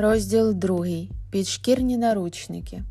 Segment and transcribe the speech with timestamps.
[0.00, 1.10] Розділ другий.
[1.30, 2.82] Підшкірні наручники.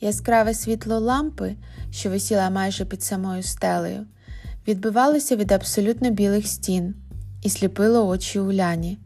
[0.00, 1.54] Яскраве світло лампи,
[1.90, 4.06] що висіла майже під самою стелею,
[4.68, 6.94] відбивалося від абсолютно білих стін
[7.42, 8.98] і сліпило очі Уляні.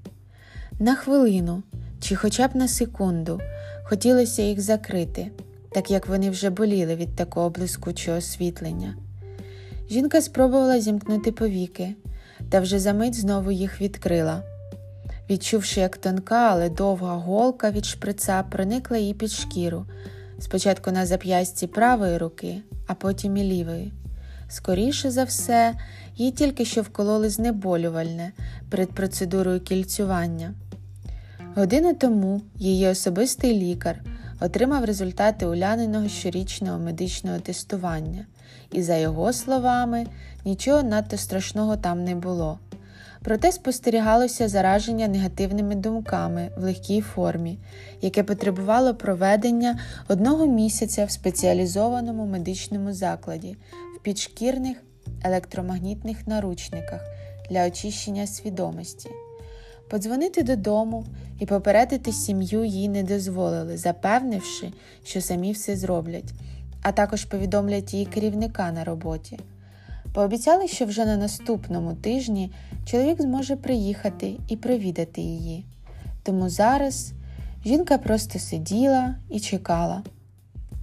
[0.78, 1.62] На хвилину,
[2.00, 3.40] чи хоча б на секунду,
[3.84, 5.30] хотілося їх закрити,
[5.72, 8.96] так як вони вже боліли від такого блискучого освітлення.
[9.90, 11.94] Жінка спробувала зімкнути повіки,
[12.50, 14.55] та вже за мить знову їх відкрила.
[15.30, 19.86] Відчувши, як тонка, але довга голка від шприца проникла їй під шкіру,
[20.38, 23.92] спочатку на зап'ясті правої руки, а потім і лівої.
[24.48, 25.74] Скоріше за все,
[26.16, 28.32] їй тільки що вкололи знеболювальне
[28.70, 30.54] перед процедурою кільцювання.
[31.54, 34.00] Годину тому її особистий лікар
[34.40, 38.26] отримав результати уляниного щорічного медичного тестування,
[38.72, 40.06] і, за його словами,
[40.44, 42.58] нічого надто страшного там не було.
[43.26, 47.58] Проте спостерігалося зараження негативними думками в легкій формі,
[48.00, 53.56] яке потребувало проведення одного місяця в спеціалізованому медичному закладі
[53.96, 54.82] в підшкірних
[55.24, 57.00] електромагнітних наручниках
[57.50, 59.10] для очищення свідомості.
[59.90, 61.04] Подзвонити додому
[61.40, 64.72] і попередити сім'ю їй не дозволили, запевнивши,
[65.04, 66.32] що самі все зроблять,
[66.82, 69.38] а також повідомлять її керівника на роботі.
[70.16, 72.52] Пообіцяли, що вже на наступному тижні
[72.84, 75.64] чоловік зможе приїхати і провідати її.
[76.22, 77.12] Тому зараз
[77.64, 80.02] жінка просто сиділа і чекала,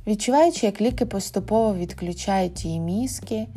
[0.07, 3.47] відчуваючи, як ліки поступово відключають її мізки,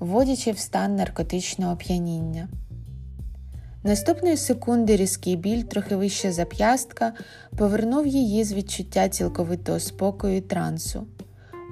[0.00, 2.48] вводячи в стан наркотичного п'яніння.
[3.84, 7.12] Наступної секунди різкий біль, трохи вище зап'ястка,
[7.56, 11.06] повернув її з відчуття цілковитого спокою і трансу.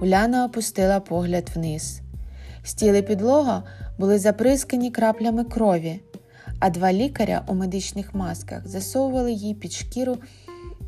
[0.03, 2.01] Уляна опустила погляд вниз.
[2.63, 3.63] Стіли підлога
[3.99, 6.01] були заприскані краплями крові,
[6.59, 10.19] а два лікаря у медичних масках засовували їй під шкіру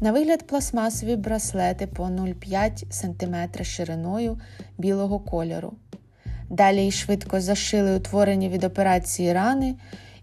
[0.00, 4.40] на вигляд пластмасові браслети по 0,5 см шириною
[4.78, 5.72] білого кольору.
[6.50, 9.74] Далі й швидко зашили утворені від операції рани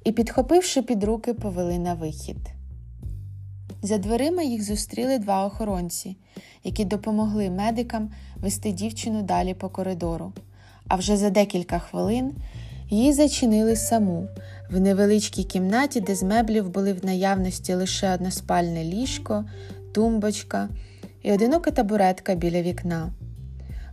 [0.04, 2.38] і, підхопивши під руки, повели на вихід.
[3.82, 6.18] За дверима їх зустріли два охоронці,
[6.64, 10.34] які допомогли медикам вести дівчину далі по коридору.
[10.88, 12.34] А вже за декілька хвилин
[12.90, 14.28] її зачинили саму
[14.72, 19.46] в невеличкій кімнаті, де з меблів були в наявності лише односпальне ліжко,
[19.94, 20.70] тумбочка
[21.24, 23.12] і одинока табуретка біля вікна.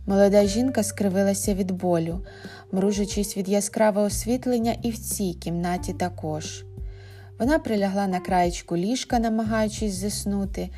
[0.07, 2.25] Молода жінка скривилася від болю,
[2.71, 6.65] мружачись від яскравого освітлення і в цій кімнаті також.
[7.39, 10.69] Вона прилягла на краєчку ліжка, намагаючись заснути.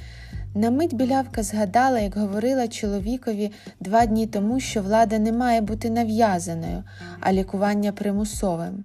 [0.56, 5.90] На мить білявка згадала, як говорила чоловікові два дні тому, що влада не має бути
[5.90, 6.84] нав'язаною,
[7.20, 8.84] а лікування примусовим.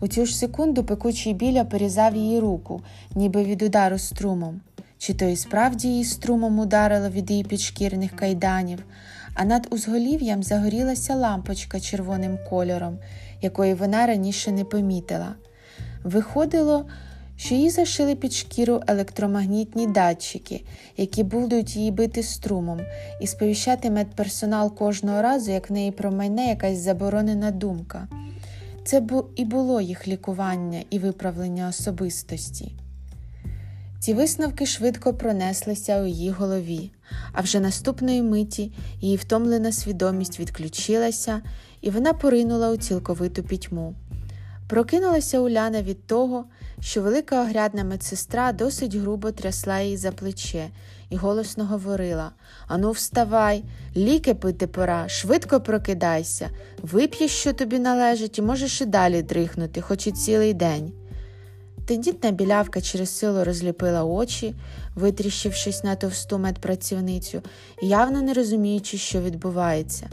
[0.00, 2.82] У цю ж секунду пекучий біля порізав її руку,
[3.14, 4.60] ніби від удару струмом.
[4.98, 8.84] Чи то і справді її струмом ударило від її підшкірних кайданів,
[9.34, 12.98] а над узголів'ям загорілася лампочка червоним кольором,
[13.40, 15.34] якої вона раніше не помітила.
[16.04, 16.86] Виходило,
[17.36, 20.64] що їй зашили під шкіру електромагнітні датчики,
[20.96, 22.80] які будуть її бити струмом,
[23.20, 28.08] і сповіщати медперсонал кожного разу, як в неї промайне якась заборонена думка.
[28.84, 32.72] Це б і було їх лікування і виправлення особистості.
[34.00, 36.90] Ці висновки швидко пронеслися у її голові,
[37.32, 41.42] а вже наступної миті її втомлена свідомість відключилася,
[41.80, 43.94] і вона поринула у цілковиту пітьму.
[44.68, 46.44] Прокинулася Уляна від того,
[46.80, 50.68] що велика огрядна медсестра досить грубо трясла її за плече
[51.12, 52.30] і голосно говорила
[52.66, 53.64] Ану, вставай,
[53.96, 56.50] ліки пити пора, швидко прокидайся,
[56.82, 60.92] вип'єш, що тобі належить, і можеш і далі дрихнути, хоч і цілий день.
[61.86, 64.54] Тендітна білявка через силу розліпила очі,
[64.94, 67.42] витріщившись на товсту медпрацівницю,
[67.82, 70.08] явно не розуміючи, що відбувається.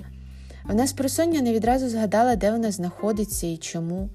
[0.70, 4.10] Вона з просоння не відразу згадала, де вона знаходиться і чому,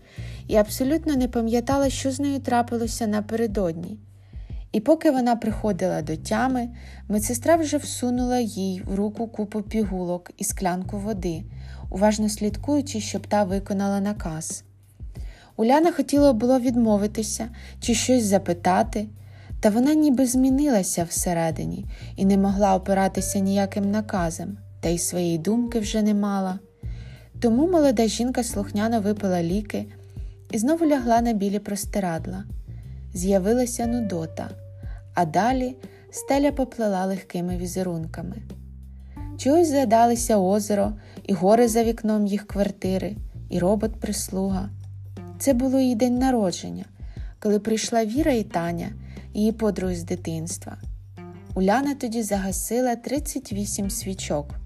[0.49, 3.99] і абсолютно не пам'ятала, що з нею трапилося напередодні.
[4.73, 6.69] І поки вона приходила до тями,
[7.09, 11.43] медсестра вже всунула їй в руку купу пігулок і склянку води,
[11.91, 14.65] уважно слідкуючи, щоб та виконала наказ.
[15.57, 17.49] Уляна хотіла було відмовитися
[17.81, 19.07] чи щось запитати,
[19.61, 21.87] та вона ніби змінилася всередині
[22.17, 26.59] і не могла опиратися ніяким наказом, та й своєї думки вже не мала.
[27.41, 29.87] Тому молода жінка слухняно випила ліки
[30.51, 32.45] і знову лягла на білі простирадла.
[33.15, 34.51] З'явилася Нудота,
[35.15, 35.77] а далі
[36.11, 38.37] стеля поплила легкими візерунками.
[39.39, 40.93] Чогось згадалися озеро,
[41.23, 43.17] і гори за вікном їх квартири,
[43.51, 44.69] і робот-прислуга.
[45.39, 46.85] Це було її день народження,
[47.39, 48.89] коли прийшла Віра і Таня,
[49.35, 50.77] її подруги з дитинства,
[51.55, 54.64] Уляна тоді загасила 38 свічок.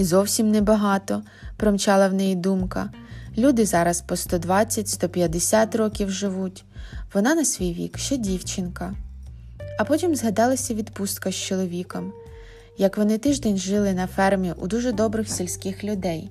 [0.00, 1.22] І зовсім небагато,
[1.56, 2.90] промчала в неї думка.
[3.38, 6.64] Люди зараз по 120-150 років живуть.
[7.14, 8.94] Вона на свій вік ще дівчинка.
[9.78, 12.12] А потім згадалася відпустка з чоловіком,
[12.78, 16.30] як вони тиждень жили на фермі у дуже добрих сільських людей.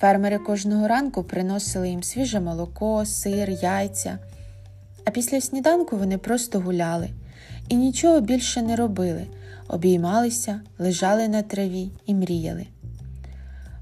[0.00, 4.18] Фермери кожного ранку приносили їм свіже молоко, сир, яйця,
[5.04, 7.10] а після сніданку вони просто гуляли
[7.68, 9.26] і нічого більше не робили,
[9.68, 12.66] обіймалися, лежали на траві і мріяли.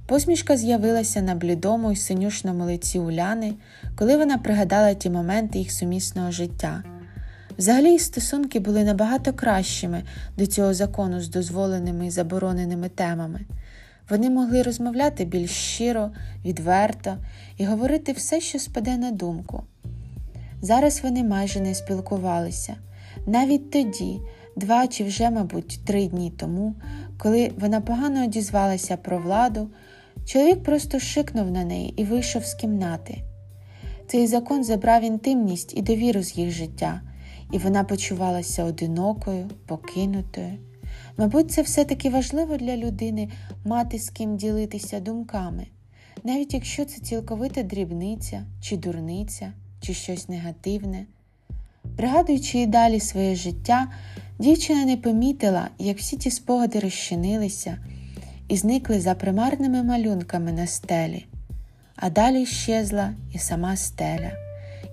[0.07, 3.55] Посмішка з'явилася на блідому й синюшному лиці Уляни,
[3.97, 6.83] коли вона пригадала ті моменти їх сумісного життя.
[7.59, 10.03] Взагалі їх стосунки були набагато кращими
[10.39, 13.41] до цього закону з дозволеними і забороненими темами.
[14.11, 16.11] Вони могли розмовляти більш щиро,
[16.45, 17.17] відверто
[17.57, 19.65] і говорити все, що спаде на думку.
[20.63, 22.77] Зараз вони майже не спілкувалися.
[23.27, 24.21] Навіть тоді,
[24.57, 26.75] два чи вже, мабуть, три дні тому,
[27.19, 29.69] коли вона погано одізвалася про владу,
[30.25, 33.19] чоловік просто шикнув на неї і вийшов з кімнати.
[34.07, 37.01] Цей закон забрав інтимність і довіру з їх життя,
[37.53, 40.59] і вона почувалася одинокою, покинутою.
[41.17, 43.29] Мабуть, це все-таки важливо для людини
[43.65, 45.67] мати з ким ділитися думками,
[46.25, 51.07] навіть якщо це цілковита дрібниця, чи дурниця, чи щось негативне.
[51.97, 53.87] Пригадуючи і далі своє життя,
[54.39, 57.79] дівчина не помітила, як всі ті спогади розчинилися
[58.49, 61.27] і зникли за примарними малюнками на стелі,
[61.97, 64.31] а далі щезла і сама стеля,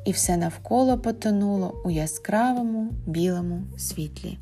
[0.06, 4.38] і все навколо потонуло у яскравому білому світлі.